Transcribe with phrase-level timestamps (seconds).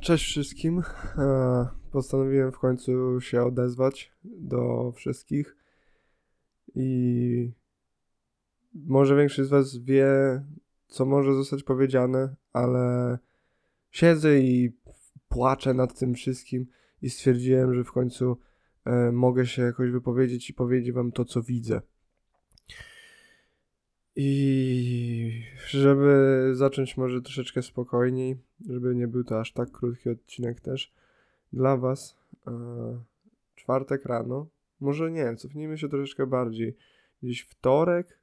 [0.00, 0.82] Cześć wszystkim.
[1.18, 5.56] E, Postanowiłem w końcu się odezwać do wszystkich
[6.74, 7.52] i
[8.74, 10.06] może większość z Was wie,
[10.88, 13.18] co może zostać powiedziane, ale
[13.90, 14.76] siedzę i
[15.28, 16.66] płaczę nad tym wszystkim
[17.02, 18.36] i stwierdziłem, że w końcu
[18.84, 21.80] e, mogę się jakoś wypowiedzieć i powiedzieć Wam to, co widzę.
[24.16, 28.36] I żeby zacząć może troszeczkę spokojniej,
[28.68, 30.92] żeby nie był to aż tak krótki odcinek też
[31.52, 32.16] dla Was.
[32.46, 32.52] E,
[33.54, 34.46] czwartek rano,
[34.80, 36.76] może nie, cofnijmy się troszeczkę bardziej.
[37.22, 38.18] Gdzieś wtorek,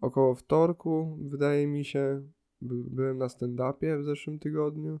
[0.00, 2.22] około wtorku, wydaje mi się,
[2.60, 5.00] by, byłem na stand-upie w zeszłym tygodniu.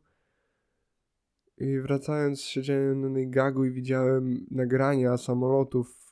[1.58, 6.07] I wracając, siedziałem na gagu i widziałem nagrania samolotów,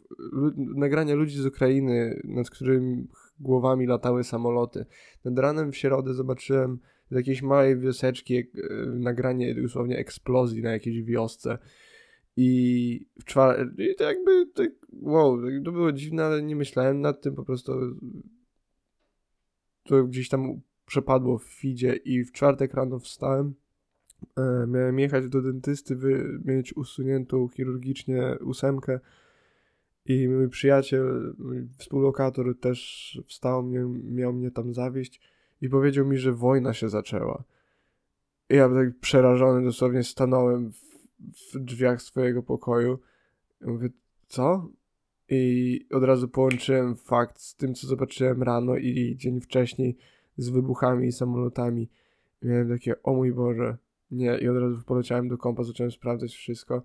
[0.56, 3.09] nagrania ludzi z Ukrainy, nad którymi
[3.41, 4.87] głowami latały samoloty.
[5.24, 6.79] Nad ranem w środę zobaczyłem
[7.10, 8.45] z jakiejś małej wioseczki e,
[8.87, 11.59] nagranie dosłownie eksplozji na jakiejś wiosce.
[12.37, 13.68] I w czwartek,
[13.99, 14.62] to jakby, to,
[14.93, 17.73] wow, to było dziwne, ale nie myślałem nad tym, po prostu
[19.84, 23.54] to gdzieś tam przepadło w feedzie i w czwartek rano wstałem,
[24.37, 25.96] e, miałem jechać do dentysty,
[26.45, 29.01] mieć usuniętą chirurgicznie ósemkę,
[30.09, 35.21] i mój przyjaciel, mój współlokator też wstał, miał, miał mnie tam zawieść
[35.60, 37.45] i powiedział mi, że wojna się zaczęła.
[38.51, 40.80] I ja tak przerażony dosłownie stanąłem w,
[41.54, 42.99] w drzwiach swojego pokoju.
[43.62, 43.88] I mówię,
[44.29, 44.68] co?
[45.29, 49.96] I od razu połączyłem fakt z tym, co zobaczyłem rano i dzień wcześniej
[50.37, 51.88] z wybuchami i samolotami.
[52.43, 53.77] I miałem takie, o mój Boże,
[54.10, 54.38] nie.
[54.38, 56.82] I od razu poleciałem do kompa, zacząłem sprawdzać wszystko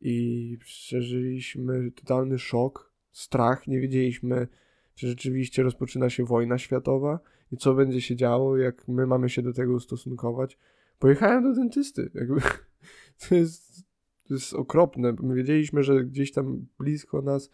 [0.00, 4.48] i przeżyliśmy totalny szok, strach, nie wiedzieliśmy,
[4.94, 7.20] czy rzeczywiście rozpoczyna się wojna światowa
[7.52, 10.58] i co będzie się działo, jak my mamy się do tego ustosunkować.
[10.98, 12.40] Pojechałem do dentysty, jakby
[13.28, 13.86] to jest,
[14.28, 15.14] to jest okropne.
[15.22, 17.50] My wiedzieliśmy, że gdzieś tam blisko nas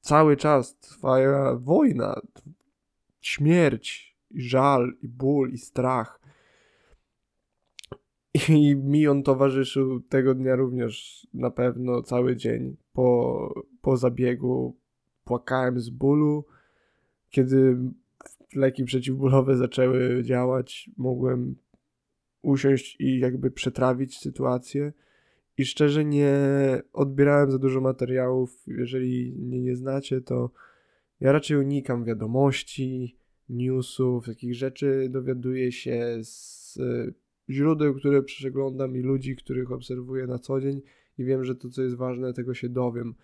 [0.00, 1.16] cały czas trwa
[1.56, 2.20] wojna,
[3.20, 6.17] śmierć, i żal, i ból, i strach.
[8.48, 12.76] I mi on towarzyszył tego dnia również na pewno cały dzień.
[12.92, 14.76] Po, po zabiegu
[15.24, 16.44] płakałem z bólu.
[17.30, 17.76] Kiedy
[18.54, 21.56] leki przeciwbólowe zaczęły działać, mogłem
[22.42, 24.92] usiąść i jakby przetrawić sytuację.
[25.58, 26.32] I szczerze nie
[26.92, 28.64] odbierałem za dużo materiałów.
[28.66, 30.50] Jeżeli mnie nie znacie, to
[31.20, 33.16] ja raczej unikam wiadomości,
[33.48, 35.08] newsów, takich rzeczy.
[35.10, 36.78] Dowiaduję się z
[37.50, 40.82] źródeł, które przeglądam i ludzi, których obserwuję na co dzień
[41.18, 43.14] i wiem, że to, co jest ważne, tego się dowiem.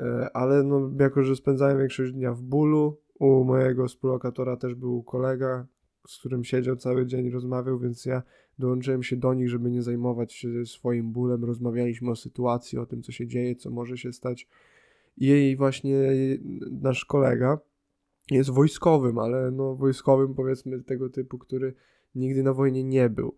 [0.00, 5.02] E, ale no, jako, że spędzałem większość dnia w bólu, u mojego współlokatora też był
[5.02, 5.66] kolega,
[6.08, 8.22] z którym siedział cały dzień, rozmawiał, więc ja
[8.58, 11.44] dołączyłem się do nich, żeby nie zajmować się swoim bólem.
[11.44, 14.48] Rozmawialiśmy o sytuacji, o tym, co się dzieje, co może się stać.
[15.16, 15.98] Jej właśnie
[16.70, 17.58] nasz kolega
[18.30, 21.74] jest wojskowym, ale no wojskowym powiedzmy tego typu, który
[22.14, 23.34] nigdy na wojnie nie był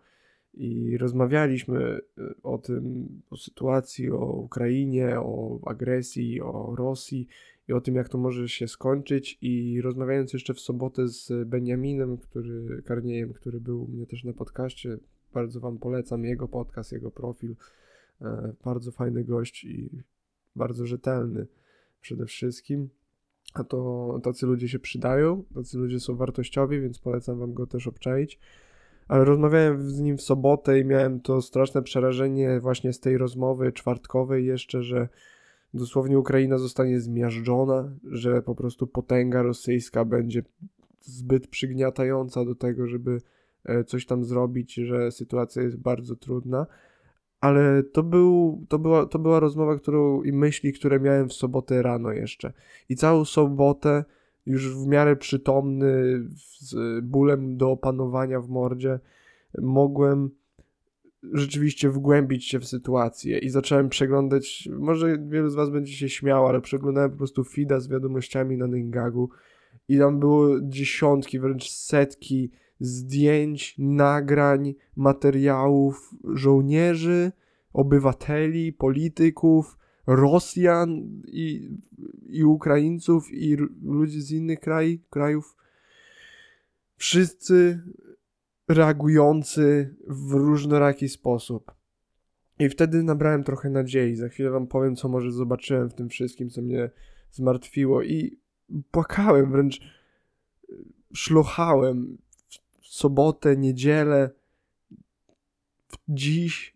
[0.54, 2.00] i rozmawialiśmy e,
[2.42, 7.28] o tym, o sytuacji, o Ukrainie, o agresji, o Rosji
[7.68, 9.38] i o tym, jak to może się skończyć.
[9.42, 14.32] I rozmawiając jeszcze w sobotę z Benjaminem, który, Karniejem, który był u mnie też na
[14.32, 14.98] podcaście,
[15.34, 17.56] bardzo Wam polecam jego podcast, jego profil.
[18.20, 19.90] E, bardzo fajny gość i
[20.56, 21.46] bardzo rzetelny
[22.00, 22.88] przede wszystkim.
[23.54, 27.86] A to tacy ludzie się przydają, tacy ludzie są wartościowi, więc polecam Wam go też
[27.86, 28.38] obczaić
[29.08, 33.72] ale rozmawiałem z nim w sobotę i miałem to straszne przerażenie właśnie z tej rozmowy
[33.72, 35.08] czwartkowej jeszcze, że
[35.74, 40.42] dosłownie Ukraina zostanie zmiażdżona, że po prostu potęga rosyjska będzie
[41.00, 43.20] zbyt przygniatająca do tego, żeby
[43.64, 46.66] e, coś tam zrobić, że sytuacja jest bardzo trudna.
[47.40, 51.82] Ale to, był, to, była, to była rozmowa, którą i myśli, które miałem w sobotę
[51.82, 52.52] rano jeszcze.
[52.88, 54.04] I całą sobotę
[54.46, 56.20] już w miarę przytomny,
[56.58, 59.00] z bólem do opanowania w mordzie,
[59.58, 60.30] mogłem
[61.32, 66.48] rzeczywiście wgłębić się w sytuację i zacząłem przeglądać, może wielu z was będzie się śmiało,
[66.48, 69.30] ale przeglądałem po prostu feeda z wiadomościami na Ningagu
[69.88, 72.50] i tam było dziesiątki, wręcz setki
[72.80, 77.32] zdjęć, nagrań, materiałów żołnierzy,
[77.72, 81.78] obywateli, polityków, Rosjan i,
[82.26, 85.56] i Ukraińców i ludzi z innych kraj, krajów.
[86.96, 87.80] Wszyscy
[88.68, 91.72] reagujący w różnoraki sposób.
[92.58, 94.16] I wtedy nabrałem trochę nadziei.
[94.16, 96.90] Za chwilę wam powiem, co może zobaczyłem w tym wszystkim, co mnie
[97.30, 98.02] zmartwiło.
[98.02, 98.38] I
[98.90, 99.80] płakałem, wręcz
[101.14, 102.18] szlochałem
[102.80, 104.30] w sobotę, niedzielę.
[106.14, 106.74] Dziś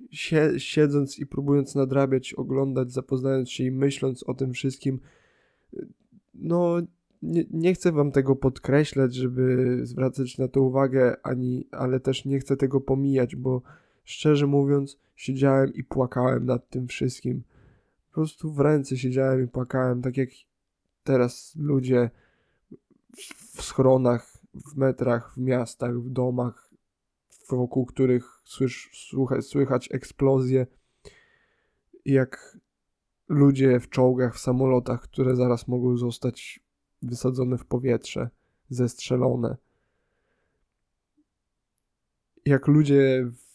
[0.59, 5.00] siedząc i próbując nadrabiać, oglądać, zapoznając się i myśląc o tym wszystkim,
[6.35, 6.77] no
[7.23, 12.38] nie, nie chcę wam tego podkreślać, żeby zwracać na to uwagę, ani, ale też nie
[12.38, 13.62] chcę tego pomijać, bo
[14.05, 17.43] szczerze mówiąc, siedziałem i płakałem nad tym wszystkim.
[18.09, 20.29] Po prostu w ręce siedziałem i płakałem, tak jak
[21.05, 22.11] teraz ludzie
[23.55, 26.71] w schronach, w metrach, w miastach, w domach,
[27.49, 30.66] wokół których słysz, słuchać, słychać eksplozje,
[32.04, 32.58] jak
[33.28, 36.60] ludzie w czołgach, w samolotach, które zaraz mogą zostać
[37.02, 38.31] wysadzone w powietrze,
[38.69, 39.56] zestrzelone.
[42.44, 43.46] Jak ludzie w,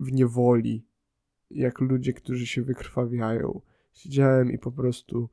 [0.00, 0.84] w niewoli,
[1.50, 3.60] jak ludzie, którzy się wykrwawiają.
[3.92, 5.28] Siedziałem i po prostu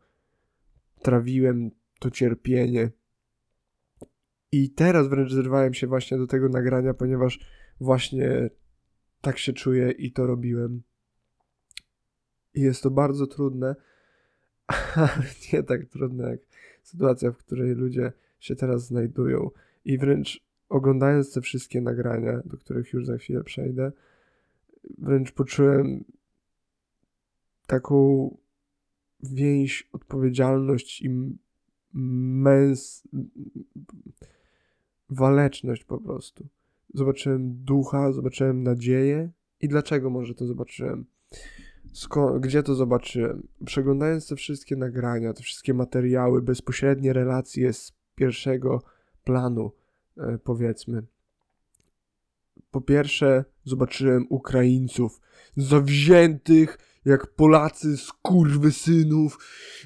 [1.02, 2.92] trawiłem to cierpienie.
[4.52, 7.40] I teraz wręcz zrywałem się właśnie do tego nagrania, ponieważ
[7.80, 8.50] właśnie
[9.22, 10.82] tak się czuję i to robiłem.
[12.54, 13.76] I jest to bardzo trudne,
[14.96, 16.40] ale nie tak trudne jak
[16.84, 19.52] sytuacja, w której ludzie się teraz znajdują.
[19.86, 23.92] I wręcz oglądając te wszystkie nagrania, do których już za chwilę przejdę,
[24.98, 26.04] wręcz poczułem
[27.68, 28.38] taką
[29.24, 31.10] więź, odpowiedzialność i
[31.94, 33.08] męs...
[35.10, 36.48] waleczność po prostu.
[36.94, 39.32] Zobaczyłem ducha, zobaczyłem nadzieję.
[39.62, 41.06] I dlaczego może to zobaczyłem?
[41.94, 43.48] Sko gdzie to zobaczyłem?
[43.66, 48.82] Przeglądając te wszystkie nagrania, te wszystkie materiały, bezpośrednie relacje z pierwszego
[49.24, 49.72] planu,
[50.18, 51.04] e, powiedzmy.
[52.72, 55.22] Po pierwsze, zobaczyłem Ukraińców
[55.58, 58.12] zawziętych jak Polacy z
[58.72, 59.38] synów,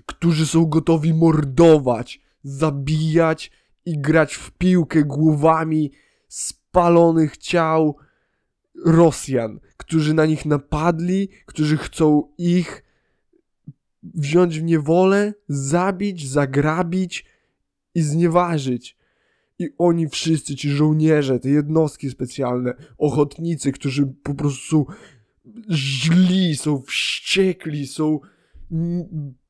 [0.05, 3.51] którzy są gotowi mordować, zabijać
[3.85, 5.91] i grać w piłkę głowami
[6.71, 7.95] spalonych ciał
[8.85, 12.83] Rosjan, którzy na nich napadli, którzy chcą ich
[14.03, 17.25] wziąć w niewolę, zabić, zagrabić
[17.95, 18.97] i znieważyć.
[19.59, 24.87] I oni wszyscy, ci żołnierze, te jednostki specjalne, ochotnicy, którzy po prostu
[25.71, 28.19] źli, są wściekli, są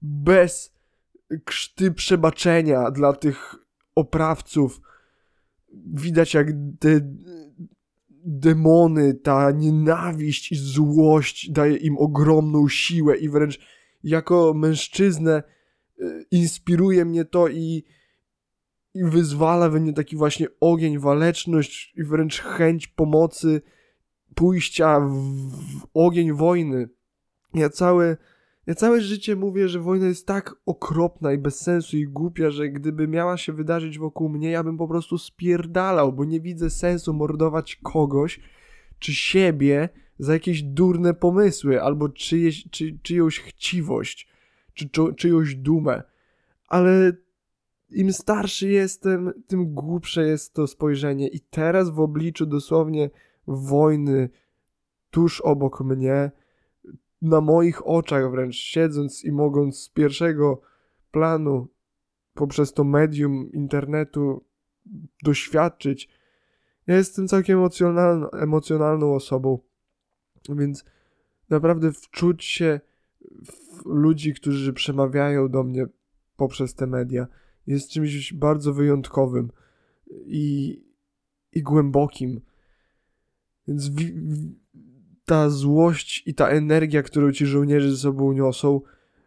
[0.02, 0.74] bez
[1.46, 3.56] krzty przebaczenia dla tych
[3.96, 4.82] oprawców.
[5.94, 6.48] Widać, jak
[6.80, 7.02] te
[8.26, 13.60] demony, ta nienawiść i złość daje im ogromną siłę i wręcz
[14.04, 15.44] jako mężczyznę
[16.00, 17.84] e, inspiruje mnie to i,
[18.94, 23.62] i wyzwala we mnie taki właśnie ogień, waleczność i wręcz chęć pomocy,
[24.36, 25.14] pójścia w,
[25.80, 26.90] w ogień wojny.
[27.54, 28.18] Ja całe,
[28.68, 32.70] ja całe życie mówię, że wojna jest tak okropna i bez sensu i głupia, że
[32.70, 37.14] gdyby miała się wydarzyć wokół mnie, ja bym po prostu spierdalał, bo nie widzę sensu
[37.14, 38.40] mordować kogoś
[39.00, 44.28] czy siebie za jakieś durne pomysły albo czyjeś, czy, czyjąś chciwość
[44.74, 46.04] czy, czy czyjąś dumę.
[46.68, 47.14] Ale
[47.90, 53.10] im starszy jestem, tym głupsze jest to spojrzenie i teraz w obliczu dosłownie
[53.48, 54.30] wojny
[55.10, 56.32] tuż obok mnie,
[57.22, 60.62] na moich oczach wręcz siedząc i mogąc z pierwszego
[61.12, 61.68] planu
[62.34, 64.46] poprzez to medium internetu
[65.24, 66.10] doświadczyć.
[66.88, 69.60] Ja jestem całkiem emocjonalną, emocjonalną osobą,
[70.50, 70.86] więc
[71.50, 72.80] naprawdę wczuć się
[73.32, 75.86] w ludzi, którzy przemawiają do mnie
[76.36, 77.28] poprzez te media
[77.68, 79.52] jest czymś bardzo wyjątkowym
[80.26, 80.78] i,
[81.54, 82.42] i głębokim.
[83.68, 83.92] Więc
[85.26, 88.82] ta złość i ta energia, którą ci żołnierze ze sobą niosą,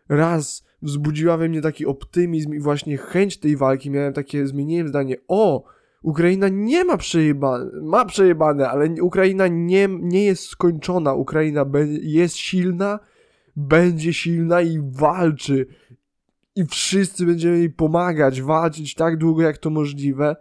[0.09, 3.91] raz wzbudziła we mnie taki optymizm i właśnie chęć tej walki.
[3.91, 5.65] Miałem takie, zmieniłem zdanie, o,
[6.03, 11.15] Ukraina nie ma przejebane, ma przejebane, ale Ukraina nie, nie jest skończona.
[11.15, 11.67] Ukraina
[12.03, 12.99] jest silna,
[13.57, 15.67] będzie silna i walczy.
[16.57, 20.37] I wszyscy będziemy jej pomagać, walczyć tak długo, jak to możliwe.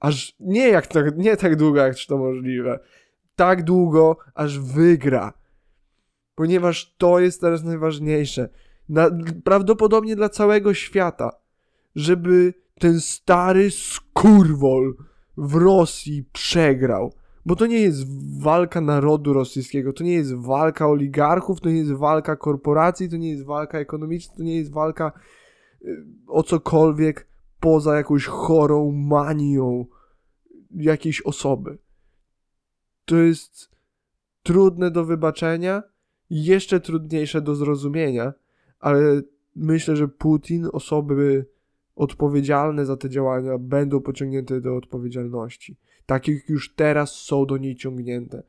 [0.00, 2.78] Aż nie, jak tak, nie tak długo, jak to możliwe.
[3.36, 5.32] Tak długo, aż wygra.
[6.34, 8.48] Ponieważ to jest teraz najważniejsze.
[8.88, 9.10] Na,
[9.44, 11.30] prawdopodobnie dla całego świata.
[11.94, 14.96] Żeby ten stary skurwol
[15.36, 17.12] w Rosji przegrał.
[17.46, 18.06] Bo to nie jest
[18.42, 23.30] walka narodu rosyjskiego, to nie jest walka oligarchów, to nie jest walka korporacji, to nie
[23.30, 25.12] jest walka ekonomiczna, to nie jest walka
[25.82, 27.26] y, o cokolwiek
[27.60, 29.86] poza jakąś chorą manią
[30.70, 31.78] jakiejś osoby.
[33.06, 33.70] To jest
[34.42, 35.82] trudne do wybaczenia,
[36.30, 38.32] jeszcze trudniejsze do zrozumienia,
[38.80, 39.22] ale
[39.56, 41.46] myślę, że Putin, osoby
[41.96, 45.76] odpowiedzialne za te działania będą pociągnięte do odpowiedzialności.
[46.06, 48.42] Takich już teraz są do niej ciągnięte.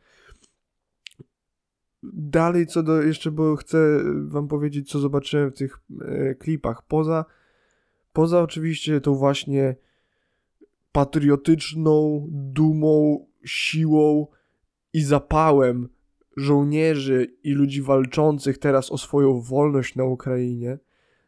[2.04, 6.86] dalej co do, jeszcze bo chcę wam powiedzieć, co zobaczyłem w tych e, klipach.
[6.88, 7.26] Poza,
[8.14, 9.76] poza oczywiście tą właśnie
[10.92, 14.28] patriotyczną dumą, siłą
[14.98, 15.90] i zapałem
[16.38, 20.80] żołnierzy i ludzi walczących teraz o swoją wolność na Ukrainie,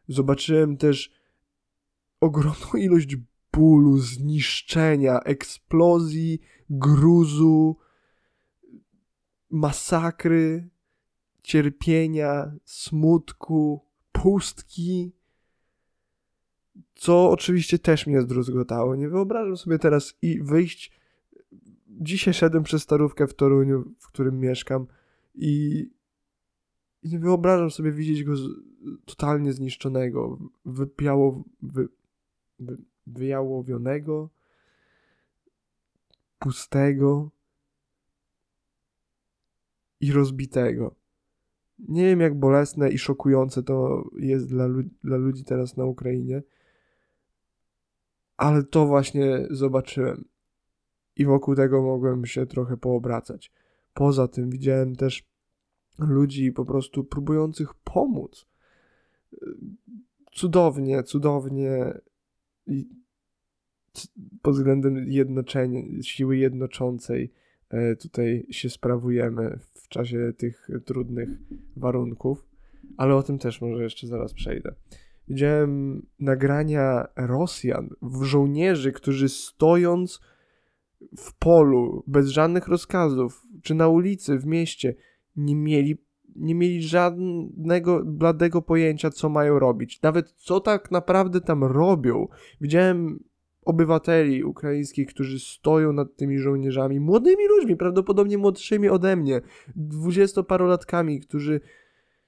[0.08, 1.12] zobaczyłem też
[2.20, 3.16] ogromną ilość
[3.52, 7.76] bólu, zniszczenia, eksplozji, gruzu,
[9.50, 10.68] masakry,
[11.42, 15.12] cierpienia, smutku, pustki,
[16.94, 18.96] co oczywiście też mnie zdruzgotało.
[18.96, 20.99] Nie wyobrażam sobie teraz i wyjść.
[21.90, 24.86] Dzisiaj szedłem przez starówkę w Toruniu, w którym mieszkam
[25.34, 25.86] i,
[27.02, 28.42] i nie wyobrażam sobie widzieć go z,
[29.04, 31.88] totalnie zniszczonego, wypiało, wy,
[32.58, 34.30] wy, wyjałowionego,
[36.38, 37.30] pustego
[40.00, 40.94] i rozbitego.
[41.78, 44.68] Nie wiem, jak bolesne i szokujące to jest dla,
[45.04, 46.42] dla ludzi teraz na Ukrainie,
[48.36, 50.24] ale to właśnie zobaczyłem.
[51.20, 53.52] I wokół tego mogłem się trochę poobracać.
[53.94, 55.24] Poza tym widziałem też
[55.98, 58.46] ludzi po prostu próbujących pomóc.
[60.32, 61.94] Cudownie, cudownie
[64.42, 67.32] pod względem jednoczenia, siły jednoczącej
[67.68, 71.28] e, tutaj się sprawujemy w czasie tych trudnych
[71.76, 72.46] warunków,
[72.96, 74.74] ale o tym też może jeszcze zaraz przejdę.
[75.28, 77.90] Widziałem nagrania Rosjan,
[78.22, 80.20] żołnierzy, którzy stojąc
[81.16, 84.94] w polu, bez żadnych rozkazów, czy na ulicy, w mieście,
[85.36, 85.98] nie mieli,
[86.36, 90.02] nie mieli żadnego bladego pojęcia, co mają robić.
[90.02, 92.28] Nawet co tak naprawdę tam robią.
[92.60, 93.24] Widziałem
[93.64, 99.40] obywateli ukraińskich, którzy stoją nad tymi żołnierzami, młodymi ludźmi, prawdopodobnie młodszymi ode mnie,
[99.76, 101.60] dwudziestoparolatkami, którzy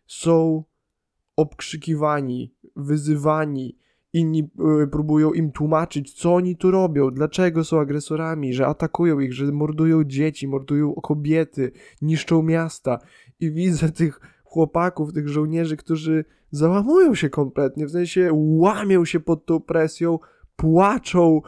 [0.07, 0.65] są
[1.37, 3.79] obkrzykiwani, wyzywani,
[4.13, 4.51] inni
[4.83, 9.53] y, próbują im tłumaczyć, co oni tu robią, dlaczego są agresorami, że atakują ich, że
[9.53, 12.99] mordują dzieci, mordują kobiety, niszczą miasta.
[13.41, 19.47] I widzę tych chłopaków, tych żołnierzy, którzy załamują się kompletnie, w sensie łamią się pod
[19.47, 20.19] tą presją,
[20.57, 21.41] płaczą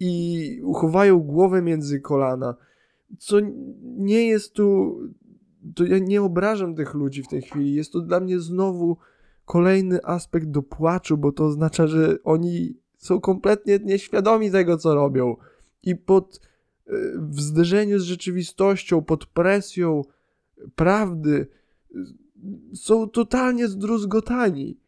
[0.00, 2.54] i uchowają głowę między kolana.
[3.18, 3.36] Co
[3.82, 4.98] nie jest tu.
[5.74, 7.74] To ja nie obrażam tych ludzi w tej chwili.
[7.74, 8.96] Jest to dla mnie znowu
[9.48, 15.36] kolejny aspekt do płaczu, bo to oznacza, że oni są kompletnie nieświadomi tego, co robią.
[15.82, 16.40] I pod
[16.86, 20.02] e, w zderzeniu z rzeczywistością, pod presją
[20.74, 21.46] prawdy
[22.74, 24.78] są totalnie zdruzgotani.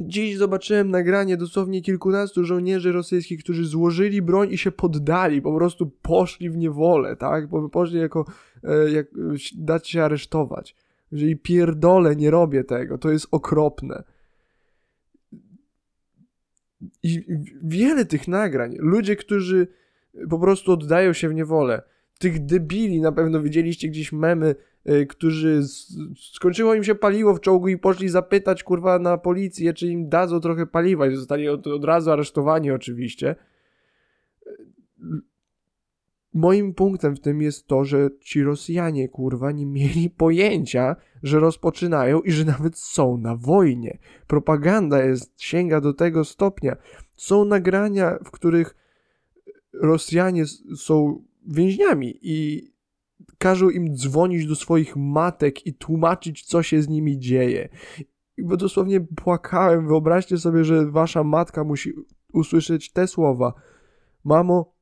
[0.00, 5.90] Dziś zobaczyłem nagranie dosłownie kilkunastu żołnierzy rosyjskich, którzy złożyli broń i się poddali, po prostu
[6.02, 7.48] poszli w niewolę, tak?
[7.72, 8.24] Poszli jako,
[8.64, 9.06] e, jak,
[9.56, 10.76] dać się aresztować.
[11.14, 14.02] Jeżeli pierdolę, nie robię tego, to jest okropne.
[17.02, 17.22] I
[17.62, 19.68] wiele tych nagrań, ludzie, którzy
[20.30, 21.82] po prostu oddają się w niewolę,
[22.18, 24.54] tych debili, na pewno widzieliście gdzieś memy,
[24.88, 25.62] y, którzy
[26.32, 30.40] skończyło im się paliwo w czołgu i poszli zapytać kurwa na policję, czy im dadzą
[30.40, 31.06] trochę paliwa.
[31.06, 33.36] I zostali od, od razu aresztowani oczywiście
[36.34, 42.20] moim punktem w tym jest to, że ci Rosjanie, kurwa, nie mieli pojęcia, że rozpoczynają
[42.20, 43.98] i że nawet są na wojnie.
[44.26, 46.76] Propaganda jest, sięga do tego stopnia.
[47.16, 48.76] Są nagrania, w których
[49.72, 50.44] Rosjanie
[50.76, 52.68] są więźniami i
[53.38, 57.68] każą im dzwonić do swoich matek i tłumaczyć, co się z nimi dzieje.
[58.38, 59.88] Bo dosłownie płakałem.
[59.88, 61.92] Wyobraźcie sobie, że wasza matka musi
[62.32, 63.52] usłyszeć te słowa.
[64.24, 64.73] Mamo,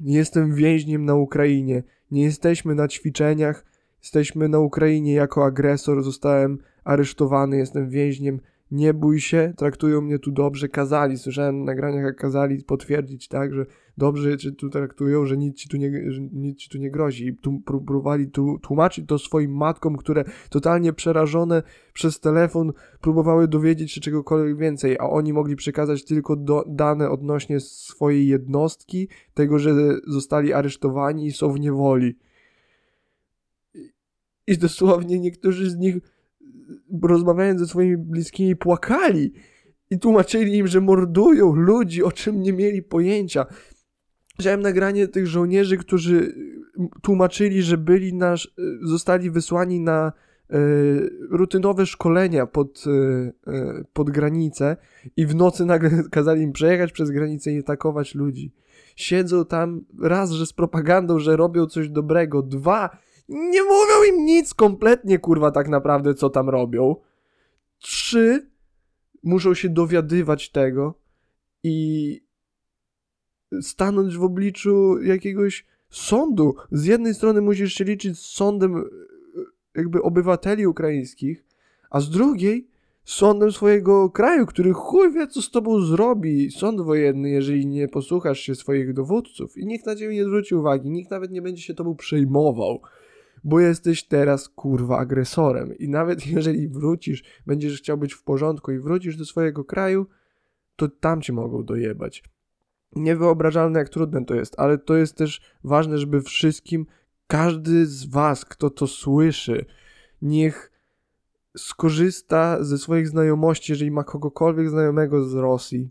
[0.00, 1.82] jestem więźniem na Ukrainie.
[2.10, 3.64] Nie jesteśmy na ćwiczeniach.
[4.02, 6.02] Jesteśmy na Ukrainie jako agresor.
[6.02, 7.56] Zostałem aresztowany.
[7.56, 8.40] Jestem więźniem.
[8.70, 10.68] Nie bój się, traktują mnie tu dobrze.
[10.68, 13.66] Kazali, słyszałem na nagraniach, jak kazali potwierdzić, tak, że
[13.98, 15.90] dobrze cię tu traktują, że nic ci tu nie,
[16.32, 17.26] nic ci tu nie grozi.
[17.26, 21.62] I tu próbowali tu, tłumaczyć to swoim matkom, które totalnie przerażone
[21.92, 27.60] przez telefon próbowały dowiedzieć się czegokolwiek więcej, a oni mogli przekazać tylko do, dane odnośnie
[27.60, 29.74] swojej jednostki, tego, że
[30.06, 32.18] zostali aresztowani i są w niewoli.
[34.46, 35.96] I dosłownie niektórzy z nich
[37.02, 39.32] rozmawiając ze swoimi bliskimi płakali
[39.90, 43.46] i tłumaczyli im, że mordują ludzi, o czym nie mieli pojęcia.
[44.38, 46.34] Widziałem nagranie tych żołnierzy, którzy
[47.02, 50.12] tłumaczyli, że byli nasz, zostali wysłani na
[50.50, 50.58] e,
[51.30, 54.76] rutynowe szkolenia pod, e, e, pod granicę
[55.16, 58.52] i w nocy nagle kazali im przejechać przez granicę i atakować ludzi.
[58.96, 62.90] Siedzą tam raz, że z propagandą, że robią coś dobrego, dwa,
[63.30, 66.96] nie mówią im nic kompletnie, kurwa, tak naprawdę, co tam robią.
[67.78, 68.50] Trzy,
[69.22, 70.94] muszą się dowiadywać tego
[71.62, 72.20] i
[73.60, 76.54] stanąć w obliczu jakiegoś sądu.
[76.72, 78.82] Z jednej strony musisz się liczyć z sądem e,
[79.74, 81.44] jakby obywateli ukraińskich,
[81.90, 82.68] a z drugiej
[83.04, 88.40] sądem swojego kraju, który chuj wie, co z tobą zrobi sąd wojenny, jeżeli nie posłuchasz
[88.40, 89.58] się swoich dowódców.
[89.58, 92.80] I nikt na ciebie nie zwróci uwagi, nikt nawet nie będzie się tobą przejmował,
[93.44, 95.78] bo jesteś teraz kurwa agresorem.
[95.78, 100.06] I nawet jeżeli wrócisz, będziesz chciał być w porządku i wrócisz do swojego kraju,
[100.76, 102.24] to tam cię mogą dojebać.
[102.96, 106.86] Niewyobrażalne, jak trudne to jest, ale to jest też ważne, żeby wszystkim,
[107.26, 109.64] każdy z was, kto to słyszy,
[110.22, 110.72] niech
[111.56, 115.90] skorzysta ze swoich znajomości, jeżeli ma kogokolwiek znajomego z Rosji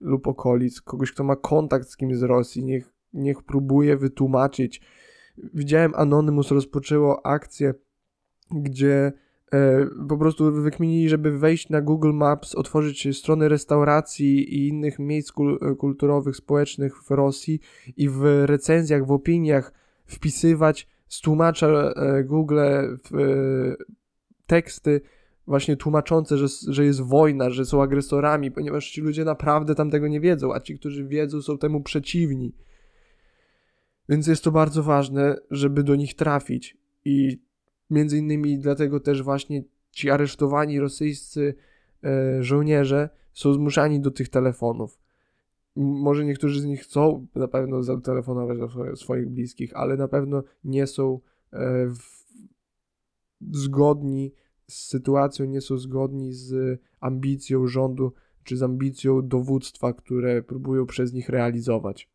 [0.00, 4.80] lub okolic, kogoś, kto ma kontakt z kimś z Rosji, niech, niech próbuje wytłumaczyć.
[5.54, 7.74] Widziałem Anonymous rozpoczęło akcję,
[8.50, 9.12] gdzie
[9.52, 15.32] e, po prostu wykminili, żeby wejść na Google Maps, otworzyć strony restauracji i innych miejsc
[15.32, 17.60] kul kulturowych, społecznych w Rosji
[17.96, 19.72] i w recenzjach, w opiniach
[20.06, 22.58] wpisywać z tłumacza e, Google
[24.46, 25.00] teksty
[25.46, 30.08] właśnie tłumaczące, że, że jest wojna, że są agresorami, ponieważ ci ludzie naprawdę tam tego
[30.08, 32.52] nie wiedzą, a ci, którzy wiedzą, są temu przeciwni.
[34.08, 36.76] Więc jest to bardzo ważne, żeby do nich trafić.
[37.04, 37.40] I
[37.90, 41.54] między innymi dlatego też właśnie ci aresztowani rosyjscy
[42.04, 44.98] e, żołnierze są zmuszani do tych telefonów.
[45.76, 50.86] Może niektórzy z nich chcą na pewno zatelefonować do swoich bliskich, ale na pewno nie
[50.86, 51.20] są
[51.52, 52.26] e, w,
[53.50, 54.32] zgodni
[54.66, 58.12] z sytuacją, nie są zgodni z ambicją rządu
[58.44, 62.10] czy z ambicją dowództwa, które próbują przez nich realizować.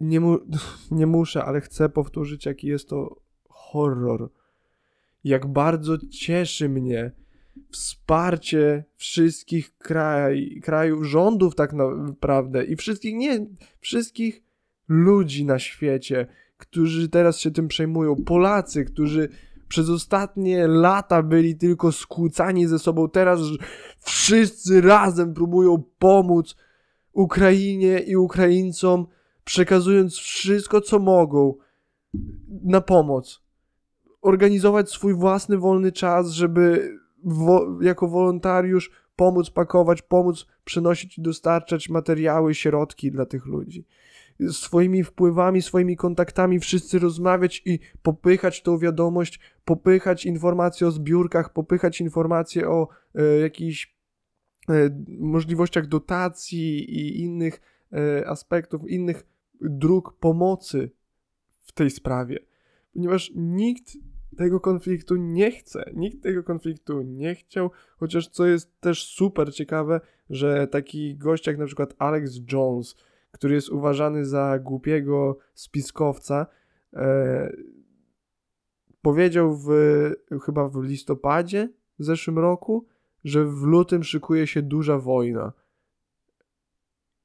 [0.00, 0.38] Nie, mu,
[0.90, 4.30] nie muszę, ale chcę powtórzyć, jaki jest to horror.
[5.24, 7.12] Jak bardzo cieszy mnie
[7.70, 13.46] wsparcie wszystkich kraj, krajów, rządów tak naprawdę i wszystkich, nie,
[13.80, 14.42] wszystkich
[14.88, 19.28] ludzi na świecie, którzy teraz się tym przejmują, Polacy, którzy
[19.68, 23.40] przez ostatnie lata byli tylko skłócani ze sobą, teraz
[24.00, 26.56] wszyscy razem próbują pomóc
[27.12, 29.06] Ukrainie i Ukraińcom,
[29.46, 31.54] przekazując wszystko, co mogą
[32.62, 33.42] na pomoc.
[34.22, 41.88] Organizować swój własny wolny czas, żeby wo jako wolontariusz pomóc pakować, pomóc przynosić i dostarczać
[41.88, 43.86] materiały, środki dla tych ludzi
[44.50, 52.00] swoimi wpływami, swoimi kontaktami wszyscy rozmawiać i popychać tą wiadomość, popychać informacje o zbiórkach, popychać
[52.00, 53.96] informacje o e, jakichś
[54.68, 54.72] e,
[55.18, 57.60] możliwościach dotacji i innych
[57.92, 59.26] e, aspektów, innych
[59.60, 60.90] dróg pomocy
[61.60, 62.38] w tej sprawie.
[62.92, 63.92] Ponieważ nikt
[64.36, 65.90] tego konfliktu nie chce.
[65.94, 71.58] Nikt tego konfliktu nie chciał, chociaż co jest też super ciekawe, że taki gość jak
[71.58, 72.96] na przykład Alex Jones,
[73.30, 76.46] który jest uważany za głupiego spiskowca,
[76.92, 77.52] e,
[79.02, 79.68] powiedział w,
[80.44, 82.86] chyba w listopadzie w zeszłym roku,
[83.24, 85.52] że w lutym szykuje się duża wojna.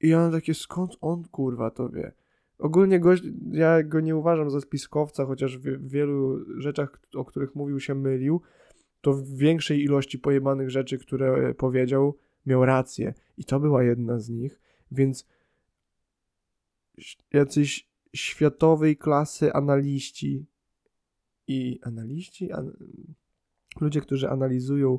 [0.01, 2.11] I ja mam takie, skąd on kurwa to wie?
[2.61, 7.79] Ogólnie gość, ja go nie uważam za spiskowca, chociaż w wielu rzeczach, o których mówił
[7.79, 8.41] się mylił,
[9.01, 13.13] to w większej ilości pojebanych rzeczy, które powiedział, miał rację.
[13.37, 14.59] I to była jedna z nich,
[14.91, 15.27] więc
[17.33, 20.45] jacyś światowej klasy analiści
[21.47, 22.71] i analiści, an...
[23.79, 24.97] ludzie, którzy analizują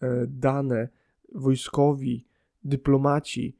[0.00, 0.88] e, dane,
[1.34, 2.24] wojskowi,
[2.64, 3.56] dyplomaci,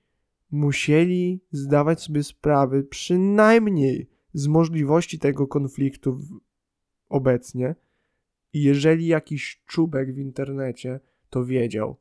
[0.51, 6.21] musieli zdawać sobie sprawę przynajmniej z możliwości tego konfliktu
[7.09, 7.75] obecnie.
[8.53, 11.97] I jeżeli jakiś czubek w internecie to wiedział,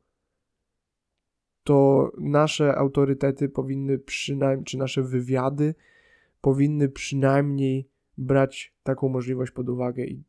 [1.64, 5.74] to nasze autorytety powinny przynajmniej, czy nasze wywiady
[6.40, 10.04] powinny przynajmniej brać taką możliwość pod uwagę.
[10.04, 10.22] I,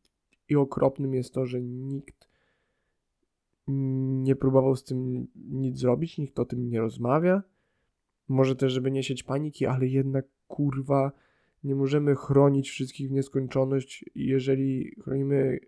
[0.50, 2.30] i okropnym jest to, że nikt
[3.68, 7.44] nie próbował z tym nic zrobić, nikt o tym nie rozmawia.
[8.28, 11.12] Może też, żeby nie sieć paniki, ale jednak kurwa
[11.64, 14.06] nie możemy chronić wszystkich w nieskończoność.
[14.16, 15.60] Jeżeli chronimy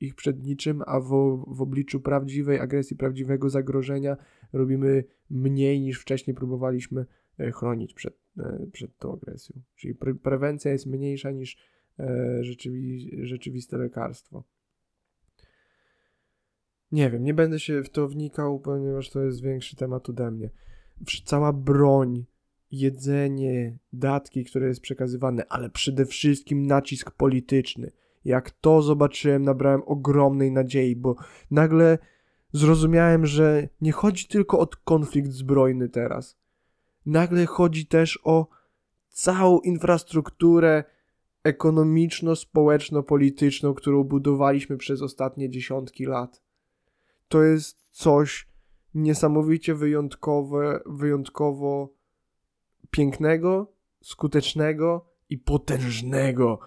[0.00, 1.08] ich przed niczym, a w,
[1.46, 4.16] w obliczu prawdziwej agresji, prawdziwego zagrożenia
[4.52, 7.06] robimy mniej niż wcześniej próbowaliśmy
[7.38, 9.60] e, chronić przed, e, przed tą agresją.
[9.76, 11.56] Czyli pre prewencja jest mniejsza niż
[11.98, 14.44] e, rzeczywi rzeczywiste lekarstwo.
[16.92, 20.50] Nie wiem, nie będę się w to wnikał, ponieważ to jest większy temat ode mnie.
[21.24, 22.24] Cała broń
[22.70, 27.92] jedzenie, datki, które jest przekazywane, ale przede wszystkim nacisk polityczny.
[28.24, 31.16] Jak to zobaczyłem, nabrałem ogromnej nadziei, bo
[31.50, 31.98] nagle
[32.52, 36.36] zrozumiałem, że nie chodzi tylko o konflikt zbrojny teraz.
[37.06, 38.48] Nagle chodzi też o
[39.08, 40.84] całą infrastrukturę
[41.44, 46.42] ekonomiczno-społeczno-polityczną, którą budowaliśmy przez ostatnie dziesiątki lat.
[47.28, 48.53] To jest coś
[48.94, 51.94] niesamowicie wyjątkowe, wyjątkowo
[52.90, 56.58] pięknego, skutecznego i potężnego.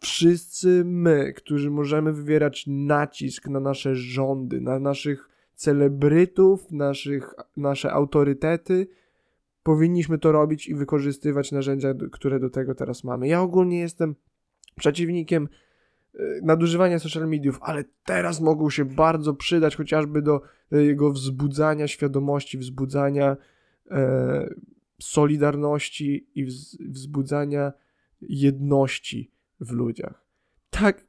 [0.00, 8.88] Wszyscy my, którzy możemy wywierać nacisk na nasze rządy, na naszych celebrytów, naszych, nasze autorytety,
[9.62, 13.28] powinniśmy to robić i wykorzystywać narzędzia, które do tego teraz mamy.
[13.28, 14.14] Ja ogólnie jestem
[14.76, 15.48] przeciwnikiem
[16.42, 23.36] nadużywania social mediów, ale teraz mogą się bardzo przydać chociażby do jego wzbudzania świadomości, wzbudzania
[23.90, 24.54] e,
[25.00, 27.72] solidarności i wz, wzbudzania
[28.22, 30.24] jedności w ludziach.
[30.70, 31.04] Tak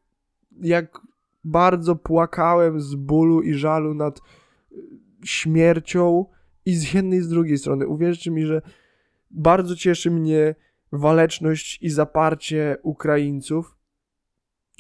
[0.62, 1.02] jak
[1.44, 4.24] bardzo płakałem z bólu i żalu nad y,
[5.24, 6.26] śmiercią
[6.66, 7.88] i z jednej i z drugiej strony.
[7.88, 8.62] Uwierzcie mi, że
[9.32, 10.56] bardzo cieszy mnie
[10.92, 13.76] waleczność i zaparcie Ukraińców.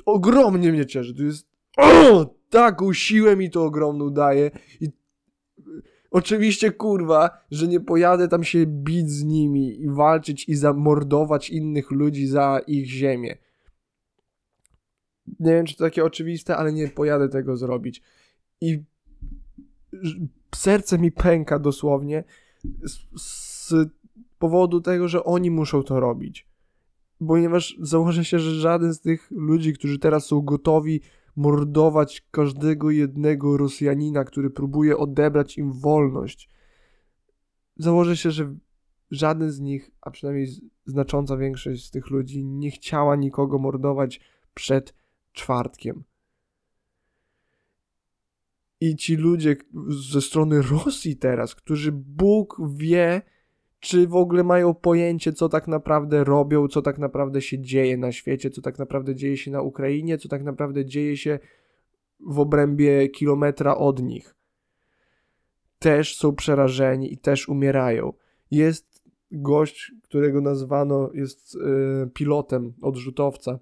[0.06, 1.16] Ogromnie mnie cieszy.
[1.16, 1.48] To jest.
[1.78, 2.26] O!
[2.50, 4.52] Taką siłę mi to ogromną daje.
[4.82, 4.90] I
[6.12, 11.92] oczywiście, kurwa, że nie pojadę tam się bić z nimi i walczyć i zamordować innych
[11.92, 13.38] ludzi za ich ziemię.
[15.40, 18.02] Nie wiem, czy to takie oczywiste, ale nie pojadę tego zrobić.
[18.62, 18.84] I
[20.56, 22.24] serce mi pęka dosłownie
[22.84, 23.74] z, z
[24.40, 26.53] powodu tego, że oni muszą to robić.
[27.28, 31.02] Ponieważ założę się, że żaden z tych ludzi, którzy teraz są gotowi
[31.36, 36.50] mordować każdego jednego Rosjanina, który próbuje odebrać im wolność,
[37.78, 38.56] założę się, że
[39.12, 40.48] żaden z nich, a przynajmniej
[40.86, 44.22] znacząca większość z tych ludzi, nie chciała nikogo mordować
[44.54, 44.94] przed
[45.34, 46.04] czwartkiem.
[48.82, 49.56] I ci ludzie
[49.88, 53.22] ze strony Rosji teraz, którzy Bóg wie,
[53.84, 58.12] czy w ogóle mają pojęcie, co tak naprawdę robią, co tak naprawdę się dzieje na
[58.12, 61.40] świecie, co tak naprawdę dzieje się na Ukrainie, co tak naprawdę dzieje się
[62.20, 64.36] w obrębie kilometra od nich.
[65.80, 68.14] Też są przerażeni i też umierają.
[68.52, 71.60] Jest gość, którego nazwano, jest y,
[72.14, 73.60] pilotem odrzutowca,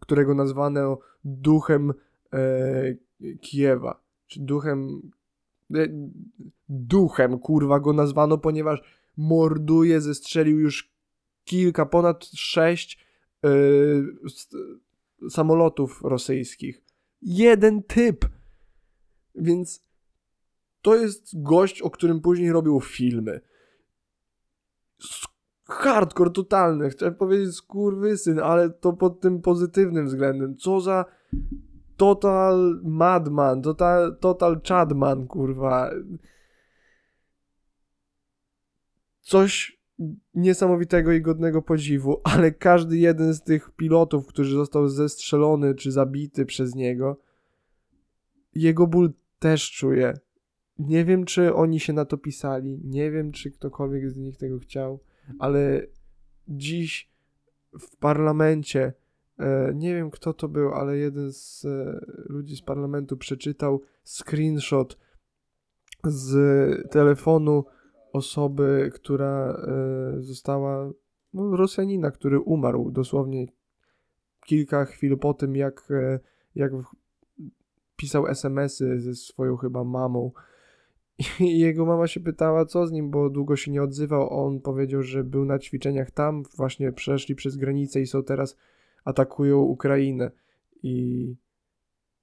[0.00, 1.92] którego nazwano duchem
[2.34, 2.98] y,
[3.40, 5.10] Kijewa czy duchem,
[5.74, 5.86] e,
[6.68, 10.94] duchem, kurwa, go nazwano, ponieważ morduje, zestrzelił już
[11.44, 13.06] kilka, ponad sześć
[13.42, 14.06] yy,
[15.30, 16.82] samolotów rosyjskich.
[17.22, 18.28] Jeden typ.
[19.34, 19.84] Więc
[20.82, 23.40] to jest gość, o którym później robił filmy.
[25.64, 26.90] Hardcore totalny.
[26.90, 30.56] Chciałem powiedzieć skurwysyn, ale to pod tym pozytywnym względem.
[30.56, 31.04] Co za
[31.96, 35.90] total madman, total, total chadman, kurwa.
[39.20, 39.80] Coś
[40.34, 46.46] niesamowitego i godnego podziwu, ale każdy jeden z tych pilotów, który został zestrzelony czy zabity
[46.46, 47.20] przez niego,
[48.54, 50.14] jego ból też czuje.
[50.78, 54.58] Nie wiem, czy oni się na to pisali, nie wiem, czy ktokolwiek z nich tego
[54.58, 55.00] chciał,
[55.38, 55.86] ale
[56.48, 57.10] dziś
[57.80, 58.92] w parlamencie
[59.40, 64.98] E, nie wiem kto to był, ale jeden z e, ludzi z parlamentu przeczytał screenshot
[66.04, 67.64] z telefonu
[68.12, 70.90] osoby, która e, została,
[71.34, 73.46] no, Rosjanina, który umarł dosłownie
[74.46, 75.88] kilka chwil po tym, jak,
[76.54, 76.72] jak
[77.96, 80.32] pisał SMS-y ze swoją chyba mamą.
[81.40, 84.46] I jego mama się pytała, co z nim, bo długo się nie odzywał.
[84.46, 88.56] On powiedział, że był na ćwiczeniach tam, właśnie przeszli przez granicę i są teraz
[89.04, 90.30] atakują Ukrainę
[90.82, 91.34] i,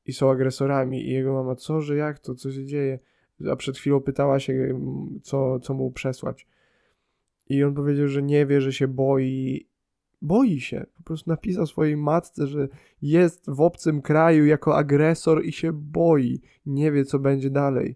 [0.05, 1.07] i są agresorami.
[1.07, 2.99] I jego mama, co, że jak to, co się dzieje?
[3.51, 4.79] A przed chwilą pytała się,
[5.23, 6.47] co, co mu przesłać.
[7.49, 9.67] I on powiedział, że nie wie, że się boi.
[10.21, 10.85] Boi się.
[10.93, 12.67] Po prostu napisał swojej matce, że
[13.01, 16.41] jest w obcym kraju jako agresor i się boi.
[16.65, 17.95] Nie wie, co będzie dalej.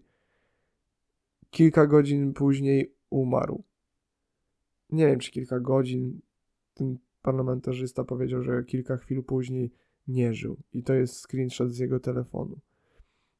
[1.50, 3.64] Kilka godzin później umarł.
[4.90, 6.20] Nie wiem, czy kilka godzin.
[6.74, 9.72] Ten parlamentarzysta powiedział, że kilka chwil później
[10.08, 10.56] nie żył.
[10.72, 12.58] I to jest screenshot z jego telefonu.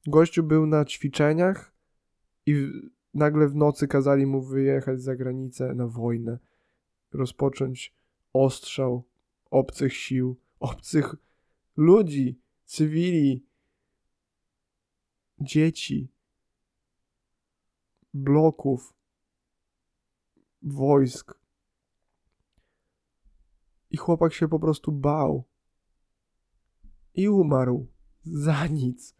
[0.06, 1.71] Gościu był na ćwiczeniach
[2.46, 2.66] i
[3.14, 6.38] nagle w nocy kazali mu wyjechać za granicę na wojnę,
[7.12, 7.94] rozpocząć
[8.33, 9.05] ostrzał
[9.50, 11.14] obcych sił, obcych
[11.76, 13.46] ludzi, cywili,
[15.40, 16.12] dzieci,
[18.14, 18.94] bloków,
[20.62, 21.42] wojsk.
[23.90, 25.44] I chłopak się po prostu bał.
[27.14, 27.87] I umarł.
[28.24, 29.14] Za nic.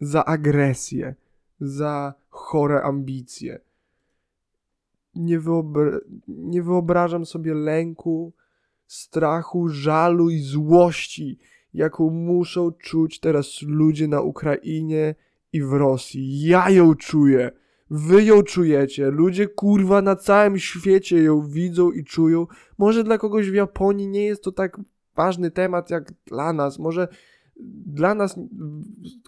[0.00, 1.14] Za agresję.
[1.60, 3.60] Za chore ambicje.
[5.14, 8.32] Nie, wyobra nie wyobrażam sobie lęku,
[8.86, 11.38] strachu, żalu i złości,
[11.74, 15.14] jaką muszą czuć teraz ludzie na Ukrainie
[15.52, 16.40] i w Rosji.
[16.40, 17.50] Ja ją czuję.
[17.90, 19.10] Wy ją czujecie.
[19.10, 22.46] Ludzie kurwa na całym świecie ją widzą i czują.
[22.78, 24.80] Może dla kogoś w Japonii nie jest to tak
[25.16, 26.78] ważny temat jak dla nas.
[26.78, 27.08] Może
[27.86, 28.40] dla nas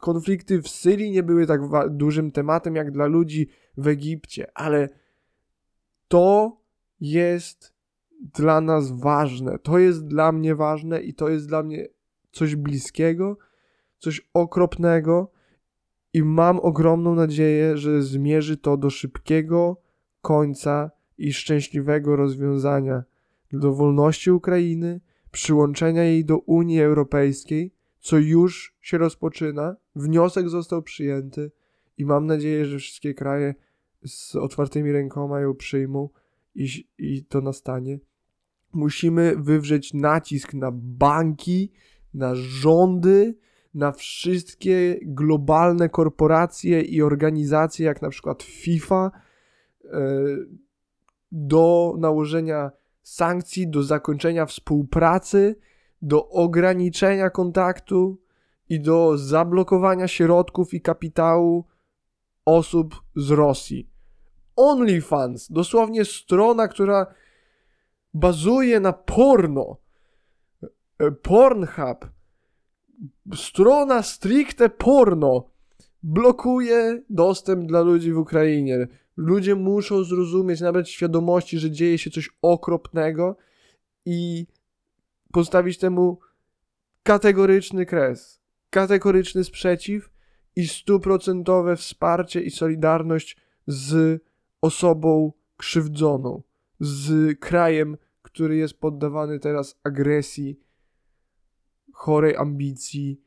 [0.01, 4.88] konflikty w Syrii nie były tak dużym tematem jak dla ludzi w Egipcie, ale
[6.09, 6.57] to
[7.01, 7.75] jest
[8.35, 9.59] dla nas ważne.
[9.59, 11.87] To jest dla mnie ważne i to jest dla mnie
[12.33, 13.38] coś bliskiego,
[13.99, 15.33] coś okropnego
[16.12, 19.83] i mam ogromną nadzieję, że zmierzy to do szybkiego
[20.21, 23.05] końca i szczęśliwego rozwiązania
[23.53, 29.77] do wolności Ukrainy, przyłączenia jej do Unii Europejskiej, co już się rozpoczyna.
[29.95, 31.51] Wniosek został przyjęty
[31.99, 33.55] i mam nadzieję, że wszystkie kraje
[34.07, 36.09] z otwartymi rękoma ją przyjmą
[36.55, 37.99] i, i to nastanie.
[38.73, 41.73] Musimy wywrzeć nacisk na banki,
[42.15, 43.35] na rządy,
[43.75, 49.11] na wszystkie globalne korporacje i organizacje, jak na przykład FIFA,
[49.85, 49.91] e,
[51.33, 52.71] do nałożenia
[53.03, 55.57] sankcji, do zakończenia współpracy,
[56.03, 58.19] do ograniczenia kontaktu
[58.69, 61.65] i do zablokowania środków i kapitału
[62.45, 63.91] osób z Rosji.
[64.57, 67.07] OnlyFans, dosłownie strona, która
[68.15, 69.77] bazuje na porno.
[70.99, 72.11] E, Pornhub,
[73.35, 75.51] strona stricte porno
[76.03, 78.89] blokuje dostęp dla ludzi w Ukrainie.
[79.17, 83.37] Ludzie muszą zrozumieć, nabrać świadomości, że dzieje się coś okropnego
[84.07, 84.47] i
[85.33, 86.19] postawić temu
[87.03, 90.11] kategoryczny kres, kategoryczny sprzeciw
[90.57, 94.23] i stuprocentowe wsparcie i solidarność z
[94.61, 96.43] osobą krzywdzoną,
[96.81, 100.61] z krajem, który jest poddawany teraz agresji
[101.93, 103.23] chorej ambicji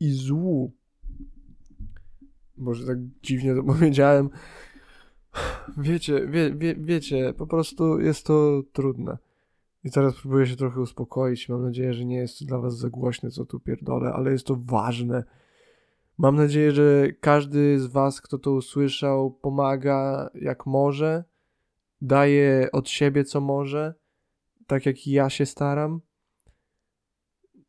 [0.00, 0.72] i złu.
[2.56, 4.30] Może tak dziwnie to powiedziałem.
[5.78, 9.18] Wiecie, wie, wie, wiecie, po prostu jest to trudne.
[9.84, 11.48] I teraz próbuję się trochę uspokoić.
[11.48, 14.46] Mam nadzieję, że nie jest to dla was za głośne, co tu pierdolę, ale jest
[14.46, 15.24] to ważne.
[16.18, 21.24] Mam nadzieję, że każdy z was, kto to usłyszał, pomaga jak może,
[22.02, 23.94] daje od siebie co może
[24.66, 26.00] tak jak ja się staram.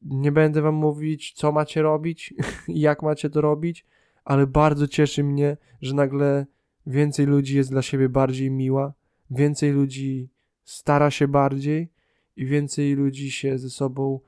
[0.02, 2.34] Nie będę wam mówić, co macie robić
[2.68, 3.86] i jak macie to robić,
[4.26, 6.46] ale bardzo cieszy mnie, że nagle
[6.88, 8.94] więcej ludzi jest dla siebie bardziej miła,
[9.32, 10.30] więcej ludzi
[10.64, 11.92] stara się bardziej
[12.36, 14.20] i więcej ludzi się ze sobą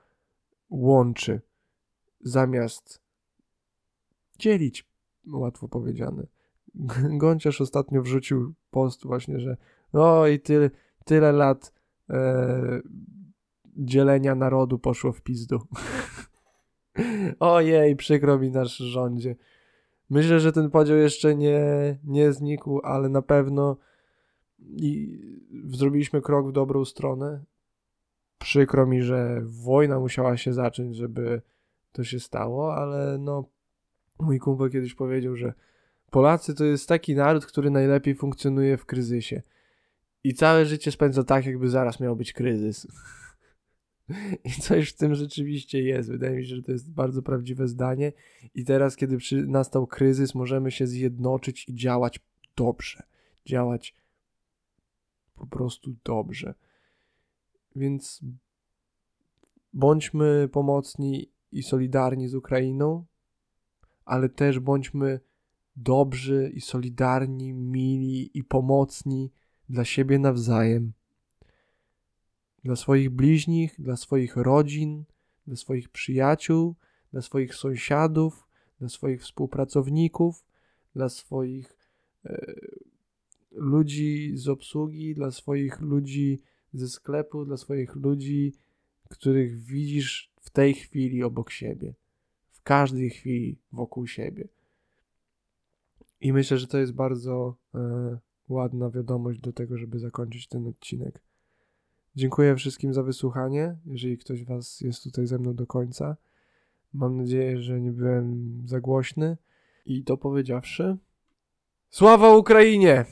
[0.69, 1.41] łączy,
[2.21, 3.01] zamiast
[4.39, 4.89] dzielić,
[5.27, 6.27] łatwo powiedziane.
[7.21, 9.57] Gąciarz ostatnio wrzucił post właśnie, że
[9.93, 10.69] no i tyle,
[11.05, 11.73] tyle lat
[12.09, 12.81] e,
[13.65, 15.59] dzielenia narodu poszło w pizdu.
[17.39, 19.35] Ojej, przykro mi nasz rządzie.
[20.09, 23.77] Myślę, że ten podział jeszcze nie, nie znikł, ale na pewno
[24.59, 25.19] i
[25.69, 27.43] zrobiliśmy krok w dobrą stronę.
[28.39, 31.41] Przykro mi, że wojna musiała się zacząć, żeby
[31.91, 33.45] to się stało, ale no
[34.19, 35.53] mój kumpel kiedyś powiedział, że
[36.11, 39.41] Polacy to jest taki naród, który najlepiej funkcjonuje w kryzysie.
[40.23, 42.87] I całe życie spędza tak, jakby zaraz miał być kryzys.
[44.45, 46.11] I coś w tym rzeczywiście jest.
[46.11, 48.13] Wydaje mi się, że to jest bardzo prawdziwe zdanie.
[48.55, 52.19] I teraz, kiedy przy, nastał kryzys, możemy się zjednoczyć i działać
[52.55, 53.03] dobrze.
[53.45, 53.95] Działać
[55.35, 56.53] po prostu dobrze.
[57.75, 58.21] Więc
[59.73, 63.05] bądźmy pomocni i solidarni z Ukrainą,
[64.05, 65.19] ale też bądźmy
[65.75, 69.31] dobrzy i solidarni, mili i pomocni
[69.69, 70.93] dla siebie nawzajem,
[72.69, 75.03] dla swoich bliźnich, dla swoich rodzin,
[75.47, 76.75] dla swoich przyjaciół,
[77.12, 78.47] dla swoich sąsiadów,
[78.79, 80.45] dla swoich współpracowników,
[80.95, 81.77] dla swoich
[82.25, 82.55] e,
[83.51, 86.41] ludzi z obsługi, dla swoich ludzi
[86.73, 88.53] ze sklepu, dla swoich ludzi,
[89.10, 91.93] których widzisz w tej chwili obok siebie,
[92.51, 94.47] w każdej chwili wokół siebie.
[96.21, 98.17] I myślę, że to jest bardzo e,
[98.49, 101.28] ładna wiadomość do tego, żeby zakończyć ten odcinek.
[102.19, 106.17] Dziękuję wszystkim za wysłuchanie, jeżeli ktoś Was jest tutaj ze mną do końca.
[106.93, 109.38] Mam nadzieję, że nie byłem za głośny.
[109.86, 110.97] I to powiedziawszy,
[111.89, 113.05] Sława Ukrainie!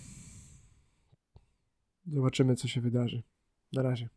[2.07, 3.23] Zobaczymy, co się wydarzy.
[3.73, 4.09] Na razie.